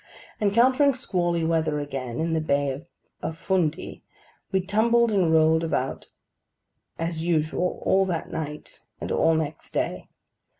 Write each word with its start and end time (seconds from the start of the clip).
Encountering 0.41 0.95
squally 0.95 1.43
weather 1.43 1.77
again 1.79 2.19
in 2.19 2.33
the 2.33 2.41
Bay 2.41 2.87
of 3.21 3.37
Fundy, 3.37 4.03
we 4.51 4.59
tumbled 4.59 5.11
and 5.11 5.31
rolled 5.31 5.63
about 5.63 6.07
as 6.97 7.23
usual 7.23 7.79
all 7.85 8.07
that 8.07 8.31
night 8.31 8.81
and 8.99 9.11
all 9.11 9.35
next 9.35 9.69
day. 9.69 10.07